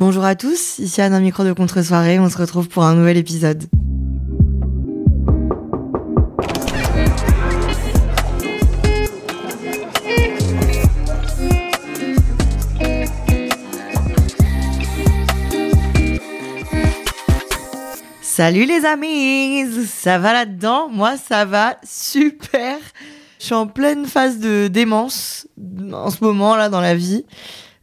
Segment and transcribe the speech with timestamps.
[0.00, 3.16] Bonjour à tous, ici Anne, un micro de contre-soirée, on se retrouve pour un nouvel
[3.16, 3.64] épisode.
[18.22, 20.88] Salut les amis, ça va là-dedans?
[20.88, 22.78] Moi ça va super.
[23.40, 25.48] Je suis en pleine phase de démence
[25.92, 27.24] en ce moment là dans la vie.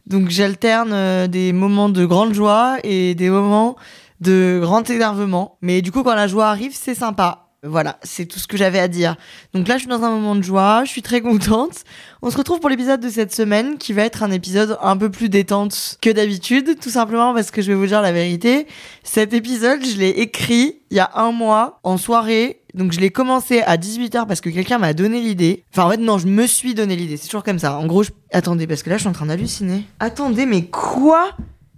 [0.06, 3.76] Donc j'alterne euh, des moments de grande joie et des moments
[4.20, 5.58] de grand énervement.
[5.62, 7.46] Mais du coup quand la joie arrive c'est sympa.
[7.66, 9.16] Voilà, c'est tout ce que j'avais à dire.
[9.52, 11.84] Donc là, je suis dans un moment de joie, je suis très contente.
[12.22, 15.10] On se retrouve pour l'épisode de cette semaine qui va être un épisode un peu
[15.10, 18.66] plus détente que d'habitude, tout simplement parce que je vais vous dire la vérité.
[19.02, 22.60] Cet épisode, je l'ai écrit il y a un mois en soirée.
[22.76, 25.64] Donc je l'ai commencé à 18h parce que quelqu'un m'a donné l'idée.
[25.72, 27.78] Enfin en fait non, je me suis donné l'idée, c'est toujours comme ça.
[27.78, 28.10] En gros, je...
[28.32, 29.84] attendez parce que là je suis en train d'halluciner.
[29.98, 31.30] Attendez, mais quoi?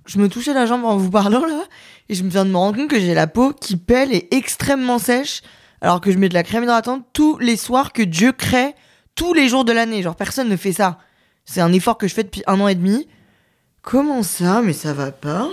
[0.07, 1.63] Je me touchais la jambe en vous parlant là
[2.09, 4.35] et je me viens de me rendre compte que j'ai la peau qui pèle et
[4.35, 5.43] extrêmement sèche
[5.81, 8.75] alors que je mets de la crème hydratante tous les soirs que Dieu crée
[9.15, 10.03] tous les jours de l'année.
[10.03, 10.99] Genre personne ne fait ça.
[11.45, 13.07] C'est un effort que je fais depuis un an et demi.
[13.83, 14.63] Comment ça?
[14.63, 15.49] Mais ça va pas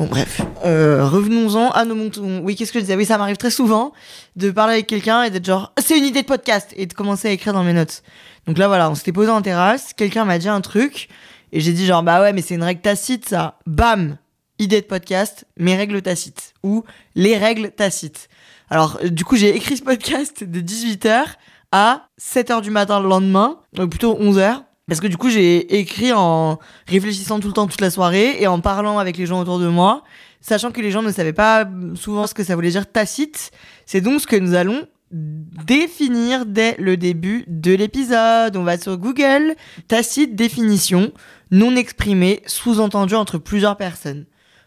[0.00, 2.40] Bon bref, euh, revenons-en à nos montons.
[2.42, 2.96] Oui, qu'est-ce que je disais?
[2.96, 3.92] Oui, ça m'arrive très souvent
[4.34, 7.28] de parler avec quelqu'un et d'être genre c'est une idée de podcast et de commencer
[7.28, 8.02] à écrire dans mes notes.
[8.46, 11.10] Donc là voilà, on s'était posé en terrasse, quelqu'un m'a dit un truc
[11.52, 13.58] et j'ai dit genre bah ouais mais c'est une règle tacite ça.
[13.66, 14.16] Bam,
[14.58, 16.82] idée de podcast, mes règles tacites ou
[17.14, 18.30] les règles tacites.
[18.70, 21.24] Alors du coup j'ai écrit ce podcast de 18h
[21.72, 24.62] à 7h du matin le lendemain, donc plutôt 11h.
[24.90, 26.58] Parce que du coup, j'ai écrit en
[26.88, 29.68] réfléchissant tout le temps, toute la soirée, et en parlant avec les gens autour de
[29.68, 30.02] moi,
[30.40, 31.64] sachant que les gens ne savaient pas
[31.94, 33.52] souvent ce que ça voulait dire tacite.
[33.86, 38.56] C'est donc ce que nous allons définir dès le début de l'épisode.
[38.56, 39.54] On va sur Google,
[39.86, 41.12] tacite définition,
[41.52, 44.26] non exprimée, sous-entendu entre plusieurs personnes.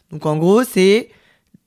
[0.09, 1.09] Donc en gros, c'est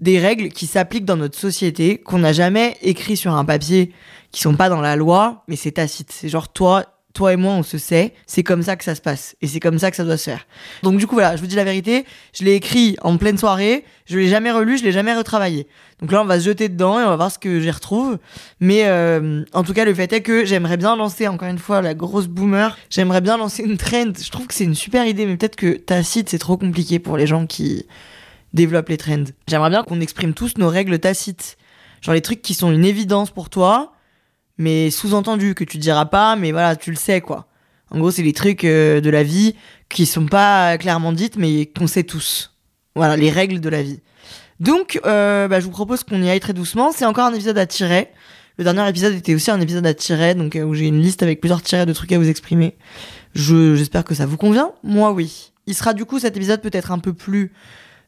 [0.01, 3.93] des règles qui s'appliquent dans notre société, qu'on n'a jamais écrit sur un papier,
[4.33, 6.11] qui sont pas dans la loi, mais c'est tacite.
[6.11, 9.01] C'est genre toi, toi et moi, on se sait, c'est comme ça que ça se
[9.01, 10.47] passe, et c'est comme ça que ça doit se faire.
[10.83, 12.05] Donc du coup, voilà, je vous dis la vérité,
[12.35, 15.67] je l'ai écrit en pleine soirée, je l'ai jamais relu, je l'ai jamais retravaillé.
[16.01, 18.19] Donc là, on va se jeter dedans et on va voir ce que j'y retrouve.
[18.61, 21.81] Mais euh, en tout cas, le fait est que j'aimerais bien lancer, encore une fois,
[21.81, 24.13] la grosse boomer, j'aimerais bien lancer une trend.
[24.23, 27.17] Je trouve que c'est une super idée, mais peut-être que tacite, c'est trop compliqué pour
[27.17, 27.87] les gens qui
[28.53, 29.25] développent les trends.
[29.49, 31.57] J'aimerais bien qu'on exprime tous nos règles tacites.
[32.03, 33.96] Genre les trucs qui sont une évidence pour toi,
[34.59, 37.47] mais sous-entendu, que tu diras pas, mais voilà, tu le sais, quoi.
[37.91, 39.55] En gros, c'est les trucs euh, de la vie
[39.89, 42.55] qui sont pas clairement dites, mais qu'on sait tous.
[42.95, 44.01] Voilà, les règles de la vie.
[44.59, 46.91] Donc, euh, bah, je vous propose qu'on y aille très doucement.
[46.93, 48.09] C'est encore un épisode à tirer.
[48.59, 51.23] Le dernier épisode était aussi un épisode à tirer, donc euh, où j'ai une liste
[51.23, 52.77] avec plusieurs tirets de trucs à vous exprimer.
[53.35, 54.73] Je, j'espère que ça vous convient.
[54.83, 55.53] Moi, oui.
[55.67, 57.53] Il sera du coup cet épisode peut-être un peu plus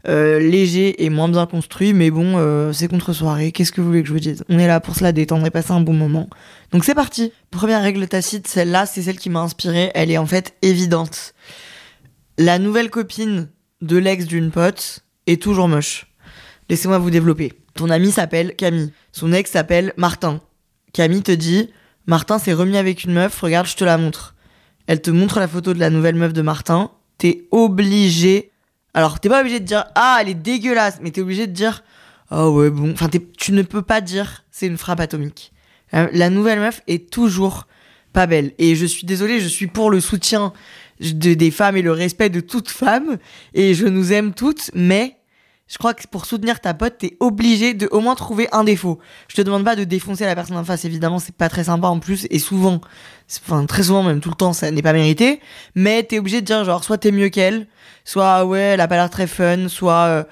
[0.06, 3.50] euh, léger et moins bien construit, mais bon, euh, c'est contre-soirée.
[3.52, 4.44] Qu'est-ce que vous voulez que je vous dise?
[4.48, 6.28] On est là pour se la détendre et passer un bon moment.
[6.70, 7.32] Donc c'est parti.
[7.50, 9.90] Première règle tacite, celle-là, c'est celle qui m'a inspirée.
[9.94, 11.34] Elle est en fait évidente.
[12.38, 13.48] La nouvelle copine
[13.80, 16.06] de l'ex d'une pote est toujours moche.
[16.68, 17.52] Laissez-moi vous développer.
[17.74, 18.92] Ton ami s'appelle Camille.
[19.12, 20.40] Son ex s'appelle Martin.
[20.92, 21.70] Camille te dit
[22.06, 24.34] Martin s'est remis avec une meuf, regarde, je te la montre.
[24.86, 26.90] Elle te montre la photo de la nouvelle meuf de Martin.
[27.18, 28.50] T'es obligé
[28.94, 31.82] alors, t'es pas obligé de dire ah, elle est dégueulasse, mais t'es obligé de dire
[32.30, 32.92] ah ouais, bon.
[32.92, 35.52] Enfin, tu ne peux pas dire c'est une frappe atomique.
[35.92, 37.66] La, nouvelle meuf est toujours
[38.12, 38.52] pas belle.
[38.58, 40.52] Et je suis désolée, je suis pour le soutien
[41.00, 43.16] de, des femmes et le respect de toute femme.
[43.54, 45.17] Et je nous aime toutes, mais
[45.68, 48.98] je crois que pour soutenir ta pote, t'es obligé de au moins trouver un défaut.
[49.28, 51.88] Je te demande pas de défoncer la personne en face, évidemment, c'est pas très sympa
[51.88, 52.80] en plus, et souvent,
[53.44, 55.40] enfin très souvent même tout le temps, ça n'est pas mérité.
[55.74, 57.66] Mais t'es obligé de dire genre soit t'es mieux qu'elle,
[58.04, 60.24] soit ouais elle a pas l'air très fun, soit euh,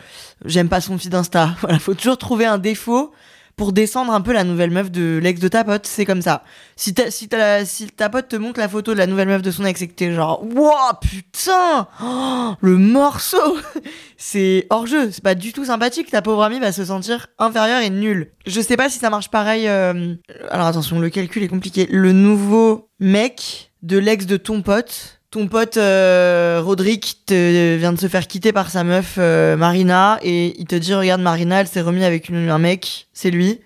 [0.44, 1.55] j'aime pas son feed Insta.
[1.61, 3.12] Voilà, faut toujours trouver un défaut
[3.56, 6.44] pour descendre un peu la nouvelle meuf de l'ex de ta pote, c'est comme ça.
[6.76, 9.41] Si ta, si, ta, si ta pote te montre la photo de la nouvelle meuf
[9.41, 13.56] de son ex et que t'es genre, wow, putain, oh, le morceau,
[14.19, 17.81] c'est hors jeu, c'est pas du tout sympathique, ta pauvre amie va se sentir inférieure
[17.81, 18.31] et nulle.
[18.47, 20.14] Je sais pas si ça marche pareil, euh...
[20.50, 21.88] alors attention, le calcul est compliqué.
[21.91, 28.08] Le nouveau mec de l'ex de ton pote ton pote euh, Roderick vient de se
[28.08, 31.81] faire quitter par sa meuf euh, Marina et il te dit regarde Marina elle s'est
[31.81, 33.61] remis avec une- un mec c'est lui.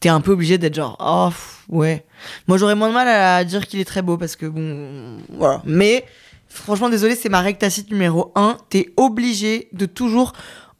[0.00, 1.30] T'es un peu obligé d'être genre oh
[1.74, 2.04] ouais.
[2.46, 5.62] Moi j'aurais moins de mal à dire qu'il est très beau parce que bon voilà.
[5.64, 6.04] Mais
[6.48, 10.32] franchement désolé c'est ma règle tacite numéro 1 t'es obligé de toujours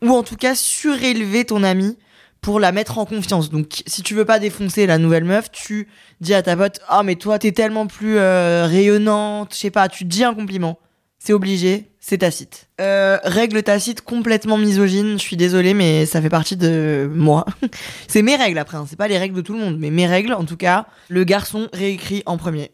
[0.03, 1.97] ou en tout cas surélever ton ami
[2.45, 3.49] pour la mettre en confiance.
[3.49, 5.89] Donc si tu veux pas défoncer la nouvelle meuf tu
[6.21, 9.89] dis à ta pote ah mais toi t'es tellement plus euh, rayonnante je sais pas
[9.89, 10.79] tu dis un compliment.
[11.19, 12.69] C'est obligé c'est tacite.
[12.83, 17.47] Euh, règle tacite complètement misogyne je suis désolée mais ça fait partie de moi.
[18.09, 20.07] C'est mes règles après hein, c'est pas les règles de tout le monde mais mes
[20.07, 22.73] règles en tout cas le garçon réécrit en premier.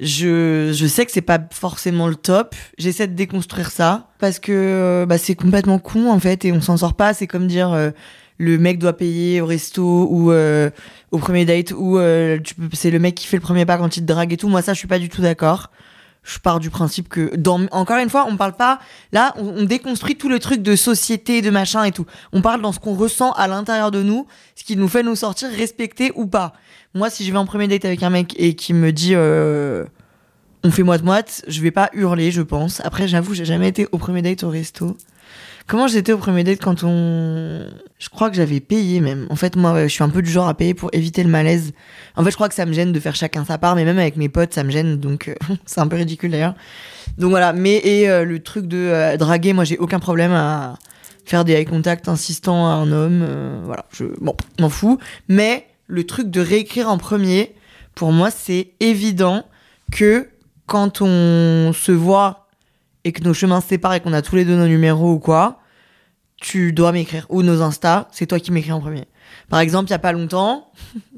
[0.00, 2.54] Je, je sais que c'est pas forcément le top.
[2.76, 6.76] J'essaie de déconstruire ça parce que bah, c'est complètement con en fait et on s'en
[6.76, 7.14] sort pas.
[7.14, 7.90] C'est comme dire euh,
[8.38, 10.70] le mec doit payer au resto ou euh,
[11.10, 12.38] au premier date ou euh,
[12.72, 14.48] c'est le mec qui fait le premier pas quand il te drague et tout.
[14.48, 15.70] Moi ça je suis pas du tout d'accord.
[16.22, 18.80] Je pars du principe que dans encore une fois on parle pas
[19.12, 22.06] là on, on déconstruit tout le truc de société de machin et tout.
[22.32, 25.16] On parle dans ce qu'on ressent à l'intérieur de nous, ce qui nous fait nous
[25.16, 26.52] sortir respecter ou pas.
[26.94, 29.84] Moi si je vais en premier date avec un mec et qui me dit euh,
[30.66, 32.80] on fait moite-moite, je vais pas hurler, je pense.
[32.84, 34.96] Après, j'avoue, j'ai jamais été au premier date au resto.
[35.66, 37.66] Comment j'étais au premier date quand on...
[37.98, 39.26] Je crois que j'avais payé même.
[39.30, 41.72] En fait, moi, je suis un peu du genre à payer pour éviter le malaise.
[42.14, 43.98] En fait, je crois que ça me gêne de faire chacun sa part, mais même
[43.98, 45.34] avec mes potes, ça me gêne, donc euh,
[45.66, 46.54] c'est un peu ridicule d'ailleurs.
[47.18, 50.78] Donc voilà, mais et euh, le truc de euh, draguer, moi, j'ai aucun problème à
[51.24, 53.26] faire des eye contact insistants à un homme.
[53.64, 54.98] voilà, je bon, m'en fous.
[55.28, 57.56] Mais le truc de réécrire en premier,
[57.96, 59.44] pour moi, c'est évident
[59.90, 60.28] que
[60.66, 62.45] quand on se voit
[63.06, 65.20] et que nos chemins se séparent et qu'on a tous les deux nos numéros ou
[65.20, 65.60] quoi,
[66.40, 67.24] tu dois m'écrire.
[67.28, 69.04] Ou nos Insta, c'est toi qui m'écris en premier.
[69.48, 70.72] Par exemple, il y a pas longtemps,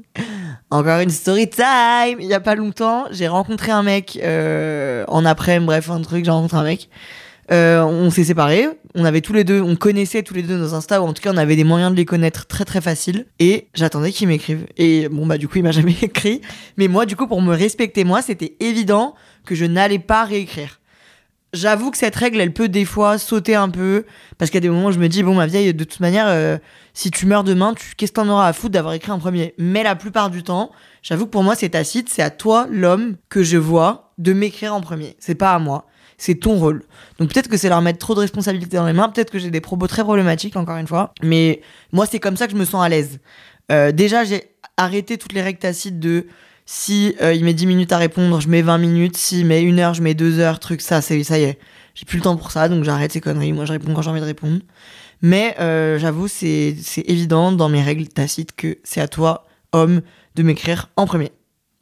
[0.69, 5.25] encore une story time, il y a pas longtemps, j'ai rencontré un mec euh, en
[5.25, 6.89] après, bref, un truc, j'ai rencontré un mec.
[7.51, 10.75] Euh, on s'est séparés, on avait tous les deux, on connaissait tous les deux nos
[10.75, 13.25] Insta, ou en tout cas on avait des moyens de les connaître très très facile.
[13.39, 14.67] Et j'attendais qu'il m'écrive.
[14.77, 16.41] Et bon bah du coup il m'a jamais écrit.
[16.77, 20.78] Mais moi du coup pour me respecter moi, c'était évident que je n'allais pas réécrire.
[21.51, 24.05] J'avoue que cette règle, elle peut des fois sauter un peu,
[24.37, 25.99] parce qu'il y a des moments où je me dis, bon, ma vieille, de toute
[25.99, 26.59] manière, euh,
[26.93, 29.55] si tu meurs demain, tu, qu'est-ce que t'en auras à foutre d'avoir écrit en premier?
[29.57, 33.15] Mais la plupart du temps, j'avoue que pour moi, c'est tacite, c'est à toi, l'homme,
[33.29, 35.15] que je vois, de m'écrire en premier.
[35.19, 35.87] C'est pas à moi,
[36.19, 36.83] c'est ton rôle.
[37.17, 39.49] Donc peut-être que c'est leur mettre trop de responsabilités dans les mains, peut-être que j'ai
[39.49, 41.61] des propos très problématiques, encore une fois, mais
[41.91, 43.19] moi, c'est comme ça que je me sens à l'aise.
[43.71, 46.27] Euh, déjà, j'ai arrêté toutes les règles tacites de
[46.71, 49.17] si euh, il met 10 minutes à répondre, je mets 20 minutes.
[49.17, 50.59] Si il met une heure, je mets deux heures.
[50.59, 51.57] Truc, ça, c'est ça y est.
[51.95, 53.53] J'ai plus le temps pour ça, donc j'arrête ces conneries.
[53.53, 54.59] Moi, je réponds quand j'ai envie de répondre.
[55.23, 60.01] Mais euh, j'avoue, c'est c'est évident dans mes règles tacites que c'est à toi, homme,
[60.35, 61.31] de m'écrire en premier.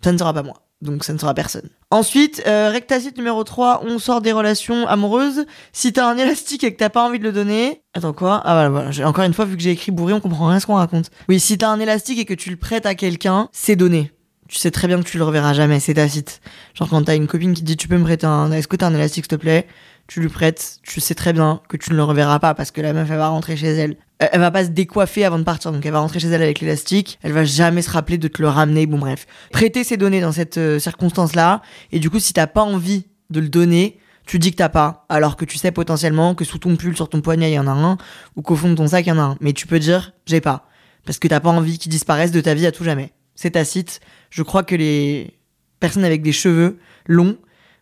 [0.05, 0.63] Ça ne sera pas moi.
[0.81, 1.67] Donc ça ne sera personne.
[1.91, 5.45] Ensuite, euh, règle tacite numéro 3, on sort des relations amoureuses.
[5.73, 7.81] Si t'as un élastique et que t'as pas envie de le donner...
[7.93, 8.41] Attends quoi?
[8.45, 9.09] Ah voilà, voilà.
[9.09, 11.11] Encore une fois, vu que j'ai écrit bourré, on comprend rien ce qu'on raconte.
[11.27, 14.13] Oui, si t'as un élastique et que tu le prêtes à quelqu'un, c'est donné
[14.47, 16.41] tu sais très bien que tu le reverras jamais, c'est tacite.
[16.73, 18.75] Genre quand t'as une copine qui te dit tu peux me prêter un, est-ce que
[18.75, 19.67] t'as un élastique s'il te plaît,
[20.07, 22.81] tu lui prêtes, tu sais très bien que tu ne le reverras pas parce que
[22.81, 23.97] la meuf elle va rentrer chez elle.
[24.19, 26.59] Elle, va pas se décoiffer avant de partir, donc elle va rentrer chez elle avec
[26.59, 29.27] l'élastique, elle va jamais se rappeler de te le ramener, bon bref.
[29.51, 31.61] Prêter ses données dans cette euh, circonstance-là,
[31.91, 35.05] et du coup si t'as pas envie de le donner, tu dis que t'as pas,
[35.09, 37.67] alors que tu sais potentiellement que sous ton pull, sur ton poignet, il y en
[37.67, 37.97] a un,
[38.35, 39.37] ou qu'au fond de ton sac, il y en a un.
[39.39, 40.67] Mais tu peux dire, j'ai pas.
[41.05, 43.13] Parce que t'as pas envie qu'il disparaisse de ta vie à tout jamais.
[43.35, 44.01] C'est tacite.
[44.37, 45.33] Je crois que les
[45.79, 46.77] personnes avec des cheveux
[47.07, 47.37] longs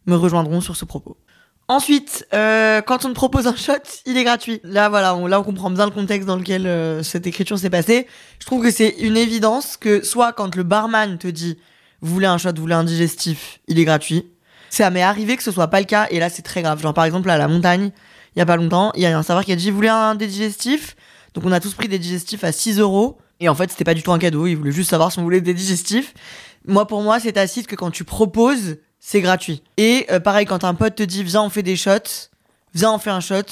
[0.05, 1.17] me rejoindront sur ce propos.
[1.67, 3.73] Ensuite, euh, quand on te propose un shot,
[4.05, 4.61] il est gratuit.
[4.63, 7.69] Là, voilà, on, là, on comprend bien le contexte dans lequel euh, cette écriture s'est
[7.69, 8.07] passée.
[8.39, 11.57] Je trouve que c'est une évidence que soit quand le barman te dit
[11.99, 14.25] vous voulez un shot, vous voulez un digestif, il est gratuit.
[14.69, 16.81] Ça m'est arrivé que ce soit pas le cas et là c'est très grave.
[16.81, 17.91] Genre par exemple à la montagne,
[18.33, 19.89] il y a pas longtemps, il y a un serveur qui a dit vous voulez
[19.89, 20.95] un digestif
[21.33, 23.93] Donc on a tous pris des digestifs à 6 euros et en fait c'était pas
[23.93, 26.13] du tout un cadeau, il voulait juste savoir si on voulait des digestifs.
[26.67, 29.63] Moi pour moi c'est tacite que quand tu proposes, c'est gratuit.
[29.77, 32.29] Et euh, pareil quand un pote te dit viens on fait des shots,
[32.73, 33.43] viens on fait un shot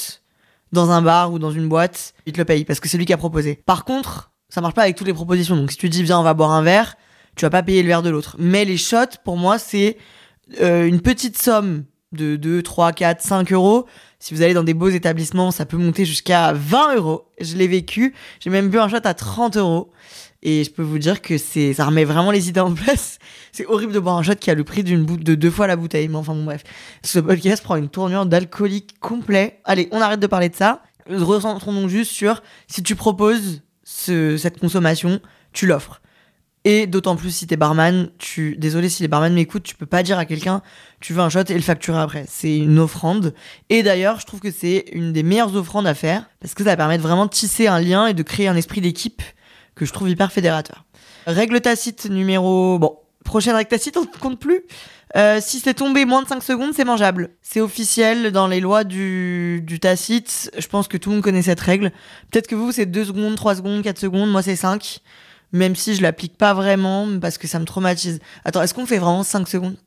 [0.71, 3.05] dans un bar ou dans une boîte, il te le paye parce que c'est lui
[3.05, 3.61] qui a proposé.
[3.65, 5.55] Par contre, ça marche pas avec toutes les propositions.
[5.55, 6.95] Donc si tu dis viens on va boire un verre,
[7.35, 8.35] tu vas pas payer le verre de l'autre.
[8.39, 9.97] Mais les shots pour moi c'est
[10.61, 13.87] euh, une petite somme de 2, 3, 4, 5 euros.
[14.23, 17.25] Si vous allez dans des beaux établissements, ça peut monter jusqu'à 20 euros.
[17.41, 18.13] Je l'ai vécu.
[18.39, 19.91] J'ai même bu un shot à 30 euros.
[20.41, 23.19] Et je peux vous dire que c'est, ça remet vraiment les idées en place.
[23.51, 25.75] C'est horrible de boire un shot qui a le prix d'une de deux fois la
[25.75, 26.07] bouteille.
[26.07, 26.63] Mais enfin bon, bref.
[27.03, 29.59] Ce podcast prend une tournure d'alcoolique complet.
[29.65, 30.83] Allez, on arrête de parler de ça.
[31.09, 35.19] Recentrons donc juste sur si tu proposes ce, cette consommation,
[35.51, 36.01] tu l'offres.
[36.65, 40.01] Et d'autant plus si t'es barman, tu, désolé si les barman m'écoutent, tu peux pas
[40.01, 40.61] dire à quelqu'un,
[41.01, 42.25] tu veux un shot et le facturer après.
[42.29, 43.33] C'est une offrande.
[43.69, 46.77] Et d'ailleurs, je trouve que c'est une des meilleures offrandes à faire parce que ça
[46.77, 49.21] permet de vraiment tisser un lien et de créer un esprit d'équipe
[49.75, 50.85] que je trouve hyper fédérateur.
[51.27, 54.61] Règle tacite numéro, bon, prochaine règle tacite, on compte plus.
[55.15, 57.31] Euh, si c'est tombé moins de 5 secondes, c'est mangeable.
[57.41, 60.49] C'est officiel dans les lois du, du tacite.
[60.57, 61.91] Je pense que tout le monde connaît cette règle.
[62.31, 64.31] Peut-être que vous, c'est 2 secondes, 3 secondes, 4 secondes.
[64.31, 65.01] Moi, c'est 5
[65.53, 68.19] même si je l'applique pas vraiment parce que ça me traumatise.
[68.43, 69.77] Attends, est-ce qu'on fait vraiment 5 secondes?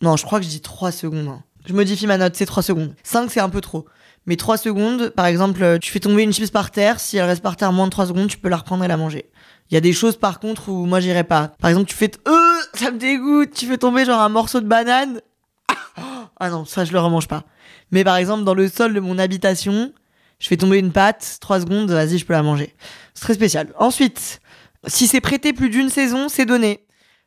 [0.00, 1.28] Non, je crois que je dis 3 secondes.
[1.28, 1.42] Hein.
[1.66, 2.94] Je modifie ma note, c'est 3 secondes.
[3.04, 3.86] 5, c'est un peu trop.
[4.26, 7.42] Mais 3 secondes, par exemple, tu fais tomber une chips par terre, si elle reste
[7.42, 9.30] par terre moins de 3 secondes, tu peux la reprendre et la manger.
[9.70, 11.52] Il y a des choses par contre où moi j'irai pas.
[11.60, 14.66] Par exemple, tu fais euh, ça me dégoûte, tu fais tomber genre un morceau de
[14.66, 15.20] banane.
[16.42, 17.44] Ah non, ça je le remange pas.
[17.90, 19.92] Mais par exemple, dans le sol de mon habitation,
[20.40, 22.74] je fais tomber une pâte, 3 secondes, vas-y, je peux la manger.
[23.14, 23.68] C'est très spécial.
[23.78, 24.40] Ensuite,
[24.86, 26.86] si c'est prêté plus d'une saison, c'est donné.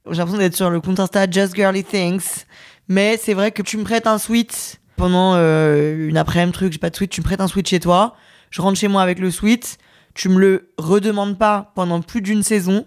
[0.10, 2.46] J'ai l'impression d'être sur le compte Insta Just Girly Things.
[2.89, 6.79] Mais c'est vrai que tu me prêtes un sweat pendant euh, une après-midi, truc, j'ai
[6.79, 8.15] pas de sweat, tu me prêtes un sweat chez toi.
[8.50, 9.77] Je rentre chez moi avec le sweat.
[10.15, 12.86] Tu me le redemandes pas pendant plus d'une saison.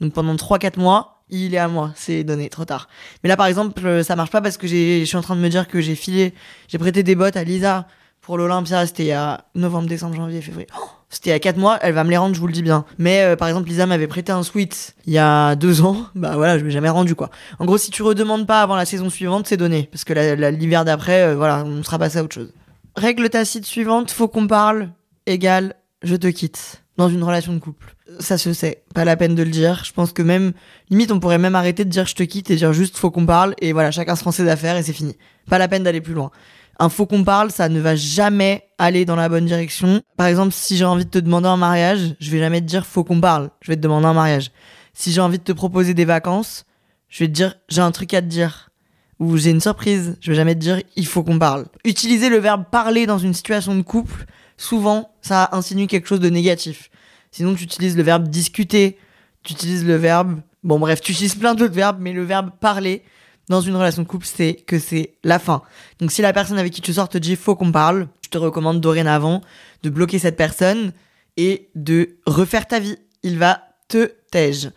[0.00, 1.92] Donc pendant 3-4 mois, il est à moi.
[1.94, 2.88] C'est donné, trop tard.
[3.22, 5.48] Mais là, par exemple, ça marche pas parce que je suis en train de me
[5.48, 6.34] dire que j'ai filé,
[6.68, 7.86] j'ai prêté des bottes à Lisa
[8.26, 10.66] pour l'Olympia, c'était il y a novembre, décembre, janvier, février.
[10.76, 12.52] Oh, c'était il y a 4 mois, elle va me les rendre, je vous le
[12.52, 12.84] dis bien.
[12.98, 16.32] Mais euh, par exemple, Lisa m'avait prêté un sweat il y a 2 ans, bah
[16.34, 17.30] voilà, je l'ai jamais rendu quoi.
[17.60, 19.88] En gros, si tu redemandes pas avant la saison suivante, c'est donné.
[19.92, 20.12] Parce que
[20.50, 22.52] l'hiver d'après, euh, voilà, on sera passé à autre chose.
[22.96, 24.90] Règle tacite suivante, faut qu'on parle,
[25.26, 26.82] égale, je te quitte.
[26.96, 27.94] Dans une relation de couple.
[28.18, 29.84] Ça se sait, pas la peine de le dire.
[29.84, 30.52] Je pense que même,
[30.90, 33.26] limite, on pourrait même arrêter de dire je te quitte et dire juste faut qu'on
[33.26, 35.14] parle et voilà, chacun se prend ses et c'est fini.
[35.48, 36.32] Pas la peine d'aller plus loin
[36.78, 40.02] un faux qu'on parle, ça ne va jamais aller dans la bonne direction.
[40.16, 42.86] Par exemple, si j'ai envie de te demander un mariage, je vais jamais te dire
[42.86, 44.50] faut qu'on parle, je vais te demander un mariage.
[44.92, 46.64] Si j'ai envie de te proposer des vacances,
[47.08, 48.70] je vais te dire j'ai un truc à te dire
[49.18, 51.66] ou j'ai une surprise, je vais jamais te dire il faut qu'on parle.
[51.84, 56.30] Utiliser le verbe parler dans une situation de couple, souvent ça insinue quelque chose de
[56.30, 56.90] négatif.
[57.30, 58.98] Sinon tu utilises le verbe discuter,
[59.42, 63.02] tu utilises le verbe bon bref, tu utilises plein d'autres verbes mais le verbe parler
[63.48, 65.62] dans une relation de couple, c'est que c'est la fin.
[66.00, 68.38] Donc si la personne avec qui tu sors te dit faut qu'on parle, je te
[68.38, 69.40] recommande dorénavant
[69.82, 70.92] de bloquer cette personne
[71.36, 72.96] et de refaire ta vie.
[73.22, 74.70] Il va te tège.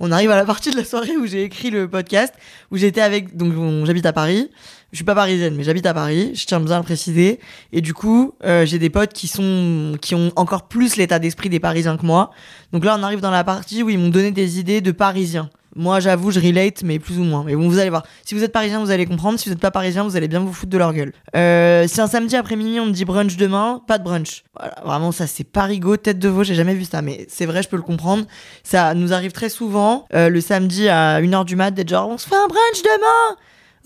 [0.00, 2.34] On arrive à la partie de la soirée où j'ai écrit le podcast,
[2.70, 3.52] où j'étais avec, donc
[3.86, 4.50] j'habite à Paris.
[4.90, 6.32] Je suis pas parisienne, mais j'habite à Paris.
[6.34, 7.40] Je tiens à le préciser.
[7.72, 11.48] Et du coup, euh, j'ai des potes qui sont, qui ont encore plus l'état d'esprit
[11.48, 12.30] des Parisiens que moi.
[12.72, 15.50] Donc là, on arrive dans la partie où ils m'ont donné des idées de Parisiens.
[15.76, 17.44] Moi, j'avoue, je relate, mais plus ou moins.
[17.44, 18.04] Mais bon, vous allez voir.
[18.24, 19.38] Si vous êtes parisien, vous allez comprendre.
[19.38, 21.12] Si vous n'êtes pas parisien, vous allez bien vous foutre de leur gueule.
[21.36, 24.44] Euh, si un samedi après-midi, on me dit brunch demain, pas de brunch.
[24.58, 27.02] Voilà, vraiment, ça, c'est parigo, tête de veau, j'ai jamais vu ça.
[27.02, 28.24] Mais c'est vrai, je peux le comprendre.
[28.62, 32.18] Ça nous arrive très souvent, euh, le samedi à 1h du mat, d'être genre, on
[32.18, 33.36] se fait un brunch demain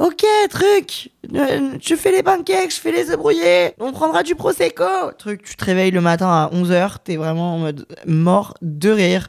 [0.01, 4.37] Ok, truc, euh, je fais les pancakes, je fais les œufs brouillés, on prendra du
[4.37, 4.85] prosecco.
[5.19, 9.29] Truc, tu te réveilles le matin à 11h, t'es vraiment en mode mort de rire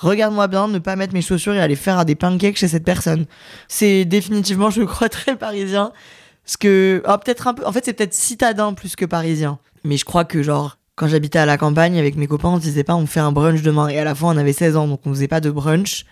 [0.00, 3.26] regarde-moi bien, ne pas mettre mes chaussures et aller faire des pancakes chez cette personne.
[3.68, 5.92] C'est définitivement, je crois, très parisien.
[6.44, 9.58] Parce que, oh, peut-être un peu, en fait, c'est peut-être citadin plus que parisien.
[9.84, 12.62] Mais je crois que, genre, quand j'habitais à la campagne avec mes copains, on se
[12.62, 13.88] disait pas, on fait un brunch demain.
[13.88, 16.04] Et à la fois, on avait 16 ans, donc on faisait pas de brunch.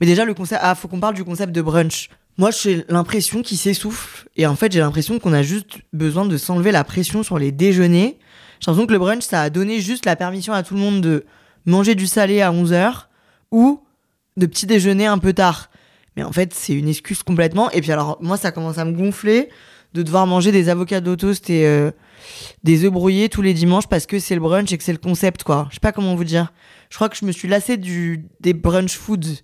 [0.00, 2.08] Mais déjà, le concept, ah, faut qu'on parle du concept de brunch.
[2.38, 4.28] Moi, j'ai l'impression qu'il s'essouffle.
[4.36, 7.52] Et en fait, j'ai l'impression qu'on a juste besoin de s'enlever la pression sur les
[7.52, 8.18] déjeuners.
[8.60, 11.00] J'ai l'impression que le brunch, ça a donné juste la permission à tout le monde
[11.00, 11.24] de
[11.66, 13.06] manger du salé à 11h
[13.50, 13.80] ou
[14.36, 15.70] de petit déjeuner un peu tard.
[16.16, 17.70] Mais en fait, c'est une excuse complètement.
[17.70, 19.48] Et puis alors, moi, ça commence à me gonfler
[19.94, 21.90] de devoir manger des avocats toast et euh,
[22.62, 24.98] des œufs brouillés tous les dimanches parce que c'est le brunch et que c'est le
[24.98, 25.66] concept, quoi.
[25.70, 26.52] Je sais pas comment vous dire.
[26.90, 29.42] Je crois que je me suis lassé du, des brunch foods.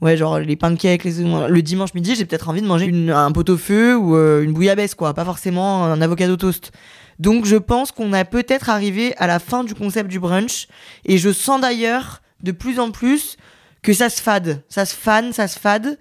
[0.00, 1.48] Ouais, genre les pancakes, les œufs.
[1.48, 5.14] Le dimanche midi, j'ai peut-être envie de manger un pot-au-feu ou euh, une bouillabaisse, quoi.
[5.14, 6.72] Pas forcément un avocado toast.
[7.18, 10.66] Donc je pense qu'on a peut-être arrivé à la fin du concept du brunch.
[11.04, 13.36] Et je sens d'ailleurs de plus en plus
[13.82, 14.62] que ça se fade.
[14.68, 15.98] Ça se fan, ça se fade.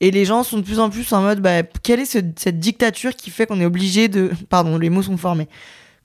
[0.00, 3.14] Et les gens sont de plus en plus en mode, bah, quelle est cette dictature
[3.14, 4.30] qui fait qu'on est obligé de.
[4.48, 5.48] Pardon, les mots sont formés.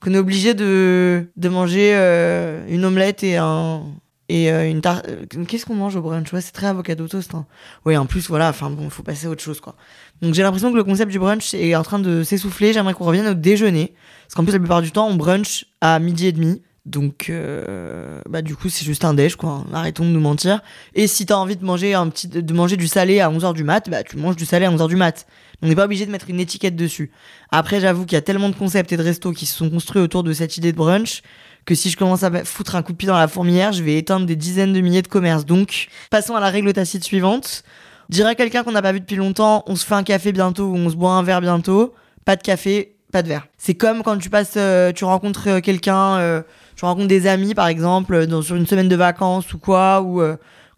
[0.00, 3.82] Qu'on est obligé de, de manger euh, une omelette et un.
[4.28, 5.08] Et euh, une tarte.
[5.08, 6.28] Euh, qu'est-ce qu'on mange au brunch?
[6.40, 7.34] C'est très avocado toast.
[7.34, 7.46] Hein.
[7.84, 9.74] Oui, en plus, voilà, enfin bon, il faut passer à autre chose, quoi.
[10.22, 12.72] Donc j'ai l'impression que le concept du brunch est en train de s'essouffler.
[12.72, 13.94] J'aimerais qu'on revienne au déjeuner.
[14.26, 16.62] Parce qu'en plus, la plupart du temps, on brunch à midi et demi.
[16.88, 19.64] Donc, euh, bah, du coup, c'est juste un déj, quoi.
[19.74, 20.62] Arrêtons de nous mentir.
[20.94, 23.62] Et si t'as envie de manger un petit, de manger du salé à 11h du
[23.62, 25.26] mat, bah, tu manges du salé à 11h du mat.
[25.62, 27.10] On n'est pas obligé de mettre une étiquette dessus.
[27.50, 30.00] Après, j'avoue qu'il y a tellement de concepts et de restos qui se sont construits
[30.00, 31.22] autour de cette idée de brunch
[31.66, 33.98] que si je commence à foutre un coup de pied dans la fourmilière, je vais
[33.98, 35.44] éteindre des dizaines de milliers de commerces.
[35.44, 37.64] Donc, passons à la règle tacite suivante.
[38.08, 40.68] Dire à quelqu'un qu'on n'a pas vu depuis longtemps, on se fait un café bientôt
[40.68, 41.92] ou on se boit un verre bientôt,
[42.24, 43.46] pas de café, pas de verre.
[43.58, 46.42] C'est comme quand tu passes, euh, tu rencontres euh, quelqu'un,
[46.78, 50.02] euh, tu rencontres des amis par exemple, dans, sur une semaine de vacances ou quoi,
[50.02, 50.22] ou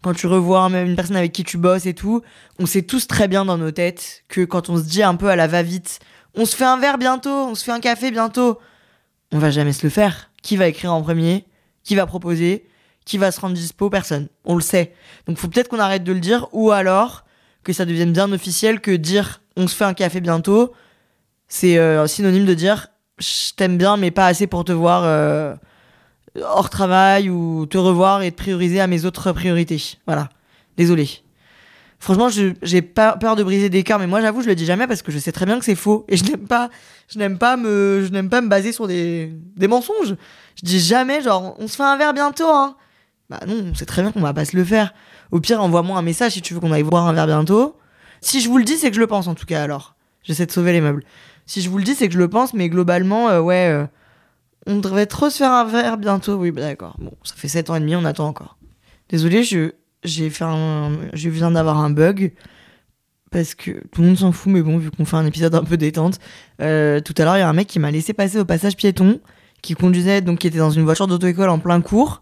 [0.01, 2.21] quand tu revois même une personne avec qui tu bosses et tout.
[2.59, 5.29] On sait tous très bien dans nos têtes que quand on se dit un peu
[5.29, 5.99] à la va-vite,
[6.35, 8.59] on se fait un verre bientôt, on se fait un café bientôt,
[9.31, 10.29] on va jamais se le faire.
[10.41, 11.45] Qui va écrire en premier?
[11.83, 12.67] Qui va proposer?
[13.05, 13.89] Qui va se rendre dispo?
[13.89, 14.27] Personne.
[14.43, 14.93] On le sait.
[15.27, 17.25] Donc faut peut-être qu'on arrête de le dire ou alors
[17.63, 20.73] que ça devienne bien officiel que dire on se fait un café bientôt,
[21.47, 22.87] c'est euh, synonyme de dire
[23.19, 25.53] je t'aime bien mais pas assez pour te voir euh,
[26.39, 29.81] hors travail ou te revoir et te prioriser à mes autres priorités.
[30.05, 30.29] Voilà.
[30.77, 31.09] Désolé.
[31.99, 32.29] Franchement,
[32.63, 35.03] j'ai pas peur de briser des cœurs, mais moi j'avoue, je le dis jamais parce
[35.03, 36.71] que je sais très bien que c'est faux et je n'aime pas,
[37.07, 40.15] je n'aime pas me, je n'aime pas me baser sur des, des mensonges.
[40.55, 42.75] Je dis jamais genre on se fait un verre bientôt, hein.
[43.29, 44.93] Bah non, on sait très bien qu'on va pas se le faire.
[45.31, 47.77] Au pire, envoie-moi un message si tu veux qu'on aille boire un verre bientôt.
[48.19, 49.95] Si je vous le dis, c'est que je le pense en tout cas alors.
[50.23, 51.03] J'essaie de sauver les meubles.
[51.45, 53.85] Si je vous le dis, c'est que je le pense, mais globalement, euh, ouais, euh,
[54.67, 56.35] on devrait trop se faire un verre bientôt.
[56.35, 56.95] Oui, bah, d'accord.
[56.99, 58.57] Bon, ça fait 7 ans et demi, on attend encore.
[59.09, 59.71] Désolé, je,
[60.03, 62.33] j'ai fait un, je viens d'avoir un bug
[63.31, 65.63] parce que tout le monde s'en fout, mais bon, vu qu'on fait un épisode un
[65.63, 66.19] peu détente,
[66.61, 68.75] euh, tout à l'heure, il y a un mec qui m'a laissé passer au passage
[68.75, 69.21] piéton,
[69.61, 72.21] qui conduisait, donc qui était dans une voiture d'auto-école en plein cours.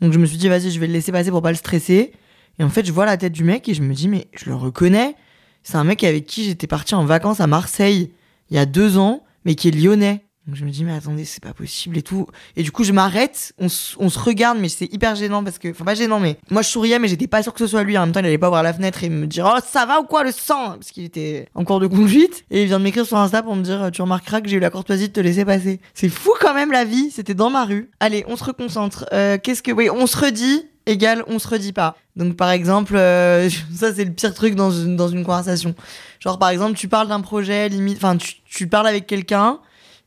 [0.00, 2.12] Donc je me suis dit, vas-y, je vais le laisser passer pour pas le stresser.
[2.58, 4.48] Et en fait, je vois la tête du mec et je me dis, mais je
[4.48, 5.14] le reconnais.
[5.62, 8.12] C'est un mec avec qui j'étais parti en vacances à Marseille
[8.50, 10.25] il y a deux ans, mais qui est lyonnais.
[10.46, 12.28] Donc je me dis mais attendez c'est pas possible et tout.
[12.54, 13.52] Et du coup je m'arrête.
[13.58, 13.66] On,
[13.98, 16.68] on, se regarde mais c'est hyper gênant parce que enfin pas gênant mais moi je
[16.68, 17.98] souriais mais j'étais pas sûr que ce soit lui.
[17.98, 20.00] En même temps il allait pas voir la fenêtre et me dire oh ça va
[20.00, 20.74] ou quoi le sang?
[20.74, 22.44] Parce qu'il était en cours de conduite.
[22.52, 24.60] Et il vient de m'écrire sur Insta pour me dire tu remarqueras que j'ai eu
[24.60, 25.80] la courtoisie de te laisser passer.
[25.94, 27.10] C'est fou quand même la vie.
[27.10, 27.90] C'était dans ma rue.
[27.98, 29.04] Allez on se reconcentre.
[29.12, 31.96] Euh, qu'est-ce que oui on se redit égal on se redit pas.
[32.14, 35.74] Donc par exemple euh, ça c'est le pire truc dans une, dans une conversation.
[36.20, 39.58] Genre par exemple tu parles d'un projet limite enfin tu, tu parles avec quelqu'un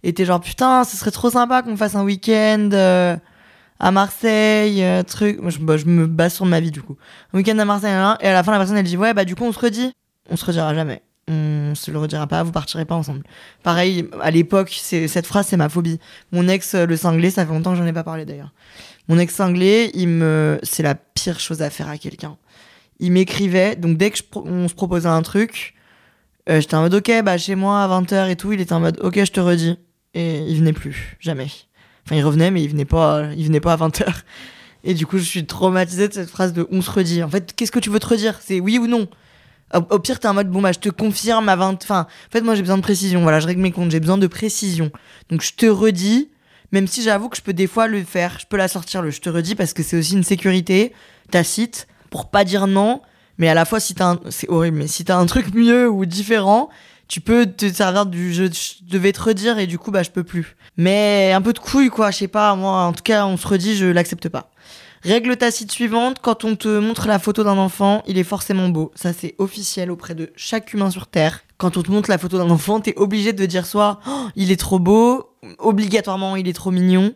[0.03, 3.17] et t'es genre, putain, ce serait trop sympa qu'on fasse un week-end euh,
[3.79, 5.39] à Marseille, euh, truc.
[5.47, 6.97] Je, bah, je, me base sur ma vie, du coup.
[7.33, 9.35] Un week-end à Marseille, et à la fin, la personne, elle dit, ouais, bah, du
[9.35, 9.93] coup, on se redit.
[10.29, 11.01] On se redira jamais.
[11.27, 13.23] On se le redira pas, vous partirez pas ensemble.
[13.62, 15.99] Pareil, à l'époque, cette phrase, c'est ma phobie.
[16.31, 18.51] Mon ex, le cinglé, ça fait longtemps que j'en ai pas parlé d'ailleurs.
[19.09, 22.38] Mon ex cinglé, il me, c'est la pire chose à faire à quelqu'un.
[22.99, 25.75] Il m'écrivait, donc dès que je, on se proposait un truc,
[26.49, 28.79] euh, j'étais en mode ok, bah chez moi à 20h et tout, il était en
[28.79, 29.77] mode ok, je te redis
[30.13, 31.48] et il venait plus, jamais.
[32.06, 34.06] Enfin, il revenait, mais il venait pas, il venait pas à 20h.
[34.84, 37.22] Et du coup, je suis traumatisée de cette phrase de on se redit.
[37.24, 38.39] En fait, qu'est-ce que tu veux te redire?
[38.41, 39.08] C'est oui ou non?
[39.74, 41.84] Au, pire, t'es en mode bon, bah, je te confirme à 20.
[41.84, 43.22] Enfin, en fait, moi, j'ai besoin de précision.
[43.22, 44.91] Voilà, je règle mes comptes, j'ai besoin de précision.
[45.30, 46.30] Donc, je te redis,
[46.72, 49.12] même si j'avoue que je peux des fois le faire, je peux la sortir le
[49.12, 50.93] je te redis parce que c'est aussi une sécurité
[51.30, 53.02] tacite pour pas dire non.
[53.38, 55.88] Mais à la fois, si t'as un, c'est horrible, mais si t'as un truc mieux
[55.89, 56.69] ou différent,
[57.10, 60.12] tu peux te servir du jeu, je devais te redire et du coup, bah, je
[60.12, 60.56] peux plus.
[60.78, 63.48] Mais un peu de couille, quoi, je sais pas, moi, en tout cas, on se
[63.48, 64.52] redit, je l'accepte pas.
[65.02, 68.91] Règle tacite suivante, quand on te montre la photo d'un enfant, il est forcément beau.
[68.95, 71.41] Ça, c'est officiel auprès de chaque humain sur Terre.
[71.58, 74.52] Quand on te montre la photo d'un enfant, t'es obligé de dire soit oh, il
[74.52, 77.13] est trop beau, obligatoirement il est trop mignon.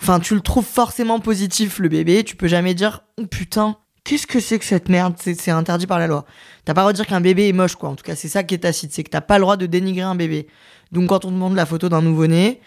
[0.00, 2.22] Enfin, tu le trouves forcément positif, le bébé.
[2.22, 5.14] Tu peux jamais dire oh, putain, qu'est-ce que c'est que cette merde?
[5.18, 6.24] C'est interdit par la loi.
[6.64, 7.90] T'as pas le droit de dire qu'un bébé est moche, quoi.
[7.90, 9.66] En tout cas, c'est ça qui est tacite, c'est que t'as pas le droit de
[9.66, 10.46] dénigrer un bébé.
[10.92, 12.60] Donc, quand on demande la photo d'un nouveau-né,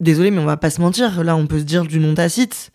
[0.00, 1.22] désolé, mais on va pas se mentir.
[1.22, 2.72] Là, on peut se dire du nom tacite.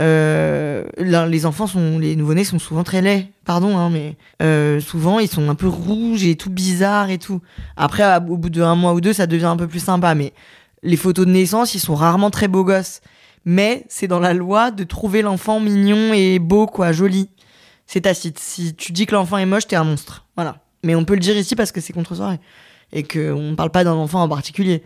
[0.00, 3.28] Euh, les enfants sont, les nouveau-nés sont souvent très laids.
[3.44, 7.40] Pardon, hein, mais euh, souvent ils sont un peu rouges et tout bizarre et tout.
[7.76, 10.14] Après, au bout d'un mois ou deux, ça devient un peu plus sympa.
[10.14, 10.32] Mais
[10.82, 13.02] les photos de naissance, ils sont rarement très beaux gosses
[13.44, 17.28] mais c'est dans la loi de trouver l'enfant mignon et beau, quoi, joli.
[17.86, 18.38] C'est tacite.
[18.38, 20.26] Si tu dis que l'enfant est moche, t'es un monstre.
[20.36, 20.58] Voilà.
[20.82, 22.40] Mais on peut le dire ici parce que c'est contre soirée.
[22.92, 24.82] Et qu'on ne parle pas d'un enfant en particulier.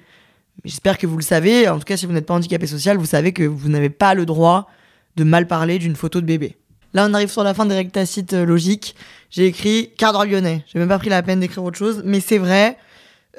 [0.64, 1.68] J'espère que vous le savez.
[1.68, 4.14] En tout cas, si vous n'êtes pas handicapé social, vous savez que vous n'avez pas
[4.14, 4.68] le droit
[5.16, 6.56] de mal parler d'une photo de bébé.
[6.94, 8.94] Là, on arrive sur la fin des règles tacites euh, logiques.
[9.30, 10.64] J'ai écrit quart d'heure lyonnais.
[10.66, 12.78] J'ai même pas pris la peine d'écrire autre chose, mais c'est vrai.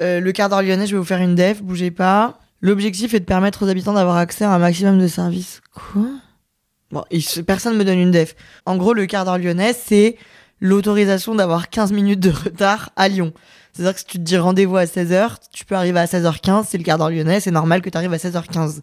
[0.00, 2.38] Euh, le quart d'heure lyonnais, je vais vous faire une def, bougez pas.
[2.60, 5.60] L'objectif est de permettre aux habitants d'avoir accès à un maximum de services.
[5.72, 6.08] Quoi?
[6.90, 7.04] Bon,
[7.46, 8.34] personne me donne une def.
[8.66, 10.16] En gros, le quart d'heure lyonnais, c'est
[10.60, 13.32] l'autorisation d'avoir 15 minutes de retard à Lyon.
[13.72, 16.78] C'est-à-dire que si tu te dis rendez-vous à 16h, tu peux arriver à 16h15, c'est
[16.78, 18.80] le quart d'heure lyonnais, c'est normal que tu arrives à 16h15.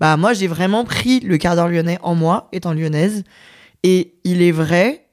[0.00, 3.24] Bah moi j'ai vraiment pris le quart d'heure lyonnais en moi, étant lyonnaise,
[3.84, 5.06] et il est vrai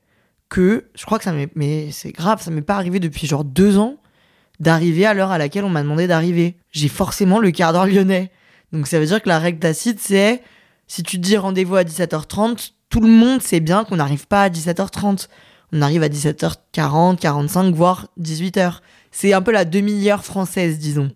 [0.49, 3.45] que, je crois que ça m'est, mais c'est grave, ça m'est pas arrivé depuis genre
[3.45, 4.00] deux ans,
[4.61, 6.55] d'arriver à l'heure à laquelle on m'a demandé d'arriver.
[6.71, 8.31] J'ai forcément le quart d'heure lyonnais.
[8.71, 10.41] Donc ça veut dire que la règle tacite, c'est
[10.87, 14.49] si tu dis rendez-vous à 17h30, tout le monde sait bien qu'on n'arrive pas à
[14.49, 15.27] 17h30.
[15.73, 18.79] On arrive à 17h40, 45, voire 18h.
[19.11, 21.11] C'est un peu la demi-heure française, disons.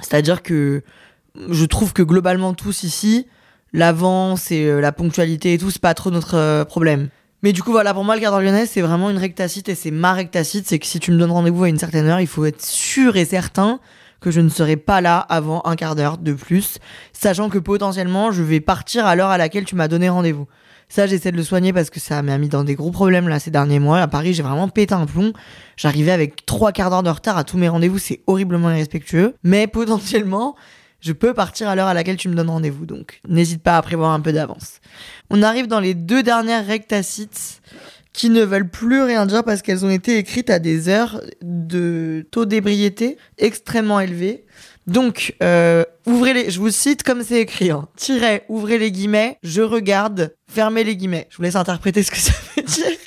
[0.00, 0.82] C'est-à-dire que
[1.50, 3.26] je trouve que globalement tous ici,
[3.72, 7.08] l'avance et euh, la ponctualité et tout, c'est pas trop notre euh, problème.
[7.44, 9.74] Mais du coup, voilà, pour moi, le quart d'heure lyonnais, c'est vraiment une rectacite et
[9.74, 10.66] c'est ma rectacite.
[10.66, 13.18] C'est que si tu me donnes rendez-vous à une certaine heure, il faut être sûr
[13.18, 13.80] et certain
[14.22, 16.78] que je ne serai pas là avant un quart d'heure de plus,
[17.12, 20.48] sachant que potentiellement, je vais partir à l'heure à laquelle tu m'as donné rendez-vous.
[20.88, 23.38] Ça, j'essaie de le soigner parce que ça m'a mis dans des gros problèmes là
[23.38, 24.00] ces derniers mois.
[24.00, 25.34] À Paris, j'ai vraiment pété un plomb.
[25.76, 27.98] J'arrivais avec trois quarts d'heure de retard à tous mes rendez-vous.
[27.98, 29.34] C'est horriblement irrespectueux.
[29.42, 30.56] Mais potentiellement,
[31.04, 32.86] je peux partir à l'heure à laquelle tu me donnes rendez-vous.
[32.86, 34.80] Donc, n'hésite pas à prévoir un peu d'avance.
[35.28, 37.60] On arrive dans les deux dernières rectacites
[38.14, 42.26] qui ne veulent plus rien dire parce qu'elles ont été écrites à des heures de
[42.30, 44.46] taux d'ébriété extrêmement élevés.
[44.86, 47.88] Donc, euh, ouvrez les, je vous cite comme c'est écrit, hein.
[48.48, 51.26] Ouvrez les guillemets, je regarde, fermez les guillemets.
[51.30, 52.98] Je vous laisse interpréter ce que ça veut dire.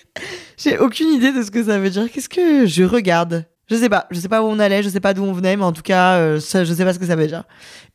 [0.57, 2.11] J'ai aucune idée de ce que ça veut dire.
[2.11, 3.45] Qu'est-ce que je regarde?
[3.69, 4.07] Je sais pas.
[4.11, 5.81] Je sais pas où on allait, je sais pas d'où on venait, mais en tout
[5.81, 7.43] cas, euh, je sais pas ce que ça veut dire.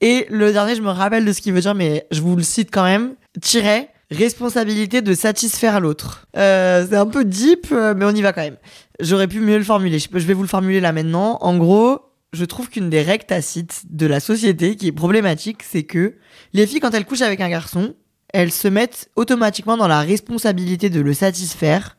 [0.01, 2.43] Et le dernier, je me rappelle de ce qu'il veut dire, mais je vous le
[2.43, 3.15] cite quand même.
[3.41, 6.27] Tirez, responsabilité de satisfaire l'autre.
[6.37, 8.59] Euh, c'est un peu deep, euh, mais on y va quand même.
[9.01, 9.99] J'aurais pu mieux le formuler.
[9.99, 11.39] Je vais vous le formuler là maintenant.
[11.41, 12.01] En gros,
[12.33, 16.15] je trouve qu'une des règles tacites de la société qui est problématique, c'est que
[16.53, 17.95] les filles, quand elles couchent avec un garçon,
[18.33, 21.97] elles se mettent automatiquement dans la responsabilité de le satisfaire,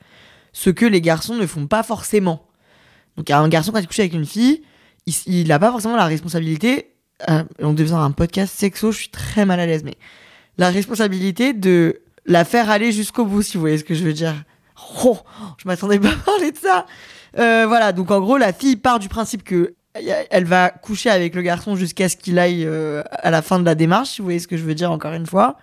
[0.52, 2.48] ce que les garçons ne font pas forcément.
[3.18, 4.64] Donc un garçon, quand il couche avec une fille,
[5.28, 6.94] il n'a pas forcément la responsabilité,
[7.30, 9.96] euh, on devient un podcast sexo, je suis très mal à l'aise, mais
[10.58, 14.14] la responsabilité de la faire aller jusqu'au bout, si vous voyez ce que je veux
[14.14, 14.36] dire.
[15.04, 15.18] Oh,
[15.58, 16.86] je m'attendais pas à parler de ça.
[17.38, 19.76] Euh, voilà, donc en gros, la fille part du principe que
[20.32, 23.66] elle va coucher avec le garçon jusqu'à ce qu'il aille euh, à la fin de
[23.66, 25.58] la démarche, si vous voyez ce que je veux dire encore une fois.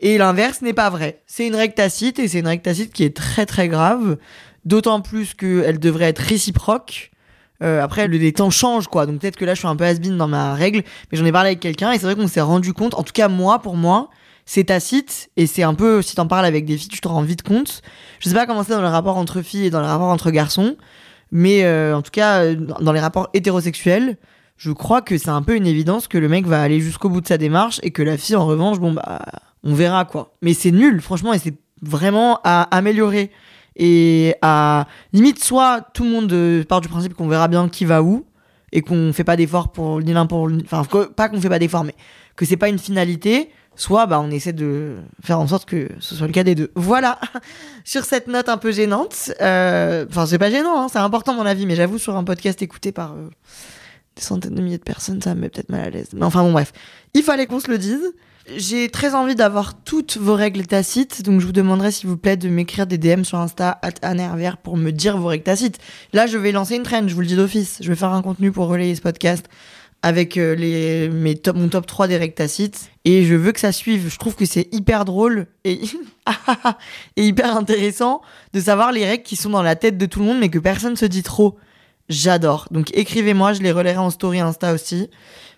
[0.00, 1.22] Et l'inverse n'est pas vrai.
[1.26, 4.18] C'est une rectacite et c'est une rectacite qui est très très grave,
[4.66, 7.10] d'autant plus qu'elle devrait être réciproque.
[7.62, 9.06] Euh, après, le, les temps changent, quoi.
[9.06, 11.32] Donc peut-être que là, je suis un peu has dans ma règle, mais j'en ai
[11.32, 13.76] parlé avec quelqu'un et c'est vrai qu'on s'est rendu compte, en tout cas moi, pour
[13.76, 14.10] moi,
[14.44, 17.22] c'est tacite et c'est un peu, si t'en parles avec des filles, tu te rends
[17.22, 17.80] vite compte.
[18.20, 20.30] Je sais pas comment c'est dans le rapport entre filles et dans le rapport entre
[20.30, 20.76] garçons,
[21.32, 24.18] mais euh, en tout cas, euh, dans les rapports hétérosexuels,
[24.58, 27.20] je crois que c'est un peu une évidence que le mec va aller jusqu'au bout
[27.20, 29.22] de sa démarche et que la fille, en revanche, bon, bah,
[29.64, 30.34] on verra quoi.
[30.42, 33.30] Mais c'est nul, franchement, et c'est vraiment à améliorer.
[33.76, 37.84] Et à limite, soit tout le monde euh, part du principe qu'on verra bien qui
[37.84, 38.24] va où
[38.72, 40.84] et qu'on fait pas d'efforts pour ni l'un pour enfin
[41.14, 41.94] pas qu'on fait pas d'efforts mais
[42.34, 46.14] que c'est pas une finalité soit bah on essaie de faire en sorte que ce
[46.14, 46.70] soit le cas des deux.
[46.74, 47.20] Voilà.
[47.84, 51.46] sur cette note un peu gênante, euh, enfin c'est pas gênant, hein, c'est important mon
[51.46, 53.28] avis, mais j'avoue sur un podcast écouté par euh,
[54.16, 56.08] des centaines de milliers de personnes, ça me met peut-être mal à l'aise.
[56.14, 56.72] Mais enfin bon bref,
[57.14, 58.14] il fallait qu'on se le dise.
[58.54, 62.36] J'ai très envie d'avoir toutes vos règles tacites, donc je vous demanderai s'il vous plaît
[62.36, 65.78] de m'écrire des DM sur Insta @anervr pour me dire vos règles tacites.
[66.12, 67.78] Là, je vais lancer une trend, je vous le dis d'office.
[67.80, 69.46] Je vais faire un contenu pour relayer ce podcast
[70.02, 72.92] avec euh, mes top, mon top 3 des rectacites.
[73.04, 74.08] Et je veux que ça suive.
[74.08, 75.80] Je trouve que c'est hyper drôle et,
[77.16, 80.26] et hyper intéressant de savoir les règles qui sont dans la tête de tout le
[80.26, 81.56] monde, mais que personne se dit trop.
[82.08, 82.68] J'adore.
[82.70, 85.10] Donc écrivez-moi, je les relayerai en story Insta aussi,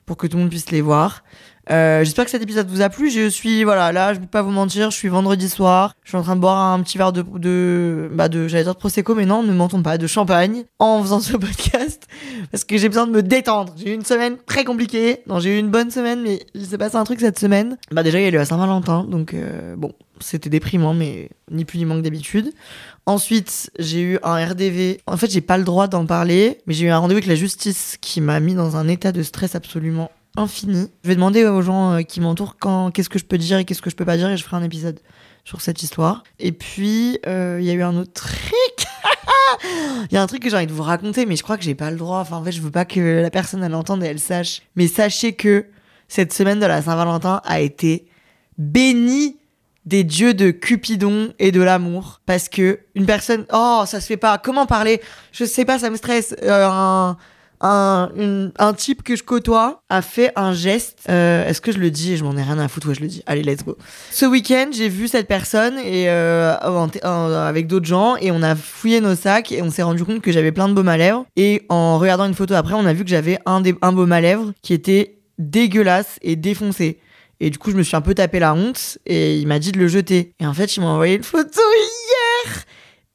[0.06, 1.22] pour que tout le monde puisse les voir.
[1.70, 3.10] Euh, J'espère que cet épisode vous a plu.
[3.10, 5.94] Je suis, voilà, là, je peux pas vous mentir, je suis vendredi soir.
[6.02, 8.74] Je suis en train de boire un petit verre de, de, bah, de, j'allais dire
[8.74, 12.06] de prosecco, mais non, ne mentons pas, de champagne en faisant ce podcast.
[12.50, 13.74] Parce que j'ai besoin de me détendre.
[13.76, 15.20] J'ai eu une semaine très compliquée.
[15.26, 17.76] Non, j'ai eu une bonne semaine, mais il s'est passé un truc cette semaine.
[17.90, 19.04] Bah, déjà, il y a eu à Saint-Valentin.
[19.04, 22.52] Donc, euh, bon, c'était déprimant, mais ni plus ni moins que d'habitude.
[23.04, 25.00] Ensuite, j'ai eu un RDV.
[25.06, 27.34] En fait, j'ai pas le droit d'en parler, mais j'ai eu un rendez-vous avec la
[27.34, 30.90] justice qui m'a mis dans un état de stress absolument infini.
[31.02, 33.64] Je vais demander aux gens euh, qui m'entourent quand qu'est-ce que je peux dire et
[33.64, 35.00] qu'est-ce que je peux pas dire et je ferai un épisode
[35.44, 36.22] sur cette histoire.
[36.38, 38.86] Et puis euh, il y a eu un autre truc.
[40.10, 41.64] Il y a un truc que j'ai envie de vous raconter, mais je crois que
[41.64, 42.18] j'ai pas le droit.
[42.20, 44.62] Enfin, en fait, je veux pas que la personne elle entende et elle sache.
[44.76, 45.66] Mais sachez que
[46.06, 48.06] cette semaine de la Saint-Valentin a été
[48.58, 49.38] bénie
[49.86, 54.18] des dieux de Cupidon et de l'amour parce que une personne oh ça se fait
[54.18, 55.00] pas comment parler?
[55.32, 57.16] Je sais pas ça me stresse euh, un
[57.60, 58.10] un,
[58.58, 61.00] un type que je côtoie a fait un geste.
[61.08, 62.16] Euh, Est-ce que je le dis?
[62.16, 62.88] Je m'en ai rien à foutre.
[62.88, 63.22] Ouais, je le dis.
[63.26, 63.76] Allez, let's go.
[64.10, 69.00] Ce week-end, j'ai vu cette personne et euh, avec d'autres gens et on a fouillé
[69.00, 71.26] nos sacs et on s'est rendu compte que j'avais plein de baumes à lèvres.
[71.36, 74.12] Et en regardant une photo après, on a vu que j'avais un, des, un baume
[74.12, 77.00] à lèvres qui était dégueulasse et défoncé.
[77.40, 79.70] Et du coup, je me suis un peu tapé la honte et il m'a dit
[79.72, 80.32] de le jeter.
[80.40, 82.64] Et en fait, il m'a envoyé une photo hier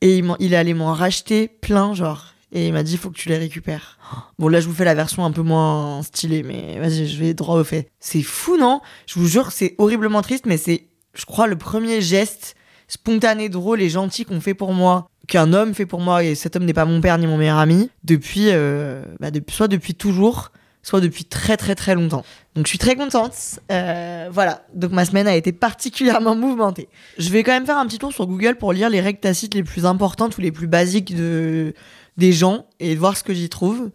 [0.01, 2.32] et il, il est allé m'en racheter plein, genre.
[2.55, 3.97] Et il m'a dit, faut que tu les récupères.
[4.37, 7.33] Bon, là, je vous fais la version un peu moins stylée, mais vas-y, je vais
[7.33, 7.89] droit au fait.
[7.99, 8.79] C'est fou, non?
[9.07, 10.85] Je vous jure, c'est horriblement triste, mais c'est,
[11.15, 12.55] je crois, le premier geste
[12.87, 16.55] spontané, drôle et gentil qu'on fait pour moi, qu'un homme fait pour moi, et cet
[16.55, 19.95] homme n'est pas mon père ni mon meilleur ami, depuis, euh, bah, depuis soit depuis
[19.95, 20.51] toujours,
[20.83, 22.23] soit depuis très très très longtemps.
[22.55, 23.33] Donc je suis très contente.
[23.71, 26.87] Euh, voilà, donc ma semaine a été particulièrement mouvementée.
[27.17, 29.55] Je vais quand même faire un petit tour sur Google pour lire les règles tacites
[29.55, 31.73] les plus importantes ou les plus basiques de
[32.17, 33.89] des gens et voir ce que j'y trouve.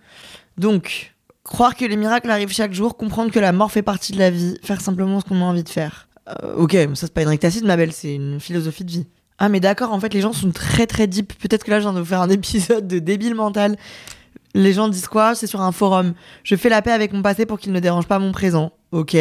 [0.57, 4.19] Donc, croire que les miracles arrivent chaque jour, comprendre que la mort fait partie de
[4.19, 6.09] la vie, faire simplement ce qu'on a envie de faire.
[6.29, 9.07] Euh, ok, ça c'est pas une règle tacite, ma belle, c'est une philosophie de vie.
[9.39, 11.33] Ah mais d'accord, en fait les gens sont très très deep.
[11.39, 13.77] Peut-être que là je viens de vous faire un épisode de débile mental.
[14.55, 15.35] Les gens disent quoi?
[15.35, 16.15] C'est sur un forum.
[16.43, 18.73] Je fais la paix avec mon passé pour qu'il ne dérange pas mon présent.
[18.93, 19.17] Ok.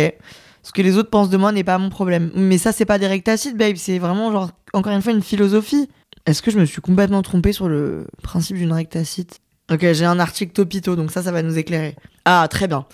[0.63, 2.31] Ce que les autres pensent de moi n'est pas mon problème.
[2.35, 3.75] Mais ça, c'est pas des règles tacites, babe.
[3.77, 5.87] C'est vraiment, genre, encore une fois, une philosophie.
[6.27, 9.39] Est-ce que je me suis complètement trompée sur le principe d'une règle tacite
[9.71, 11.95] Ok, j'ai un article topito, donc ça, ça va nous éclairer.
[12.25, 12.85] Ah, très bien.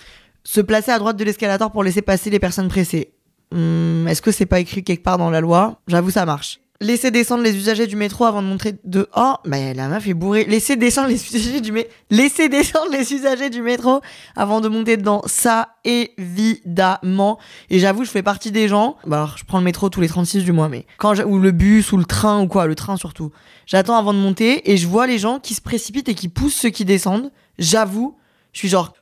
[0.43, 3.11] Se placer à droite de l'escalator pour laisser passer les personnes pressées.
[3.51, 5.81] Hmm, Est-ce que c'est pas écrit quelque part dans la loi?
[5.87, 6.59] J'avoue, ça marche.
[6.83, 10.13] Laisser descendre les usagers du métro avant de montrer de oh mais la meuf est
[10.13, 10.43] bourrée.
[10.43, 14.01] Laisser descendre les usagers du mé laisser descendre les usagers du métro
[14.35, 15.21] avant de monter dedans.
[15.25, 17.39] Ça évidemment.
[17.69, 18.97] Et j'avoue je fais partie des gens.
[19.07, 21.51] Bah alors je prends le métro tous les 36 du mois mais quand ou le
[21.51, 23.31] bus ou le train ou quoi le train surtout.
[23.65, 26.55] J'attends avant de monter et je vois les gens qui se précipitent et qui poussent
[26.55, 27.31] ceux qui descendent.
[27.59, 28.17] J'avoue
[28.51, 28.93] je suis genre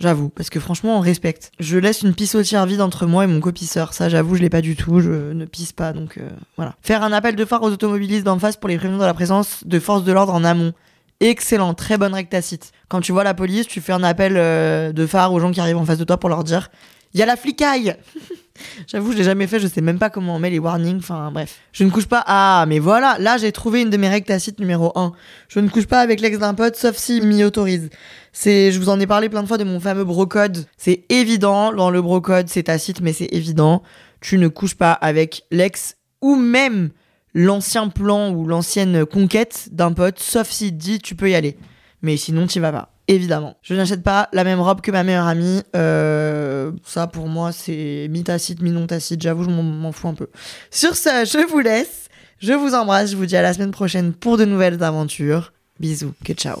[0.00, 1.52] J'avoue, parce que franchement, on respecte.
[1.60, 3.92] Je laisse une pissotière vide entre moi et mon copisseur.
[3.92, 5.00] Ça, j'avoue, je l'ai pas du tout.
[5.00, 6.74] Je ne pisse pas, donc euh, voilà.
[6.80, 9.62] Faire un appel de phare aux automobilistes d'en face pour les prévenir de la présence
[9.66, 10.72] de forces de l'ordre en amont.
[11.20, 12.72] Excellent, très bonne règle tacite.
[12.88, 15.60] Quand tu vois la police, tu fais un appel euh, de phare aux gens qui
[15.60, 16.70] arrivent en face de toi pour leur dire
[17.14, 17.96] il y a la flicaille
[18.86, 21.30] J'avoue, je l'ai jamais fait, je sais même pas comment on met les warnings, enfin
[21.32, 21.60] bref.
[21.72, 22.22] Je ne couche pas.
[22.26, 25.12] Ah, mais voilà, là j'ai trouvé une de mes règles tacites numéro 1.
[25.48, 27.88] Je ne couche pas avec l'ex d'un pote sauf s'il m'y autorise.
[28.32, 30.66] C'est, je vous en ai parlé plein de fois de mon fameux brocode.
[30.76, 33.82] C'est évident, dans le brocode, c'est tacite, mais c'est évident.
[34.20, 36.90] Tu ne couches pas avec l'ex ou même
[37.34, 41.56] l'ancien plan ou l'ancienne conquête d'un pote, sauf s'il dit tu peux y aller.
[42.02, 42.92] Mais sinon, tu vas pas.
[43.10, 43.56] Évidemment.
[43.62, 45.62] Je n'achète pas la même robe que ma meilleure amie.
[45.74, 49.20] Euh, ça, pour moi, c'est mi-tacite, mi-non tacite.
[49.20, 50.28] J'avoue, je m'en fous un peu.
[50.70, 52.08] Sur ce, je vous laisse.
[52.38, 53.10] Je vous embrasse.
[53.10, 55.52] Je vous dis à la semaine prochaine pour de nouvelles aventures.
[55.80, 56.14] Bisous.
[56.24, 56.60] Que ciao.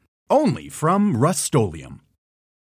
[0.31, 1.43] Only from Rust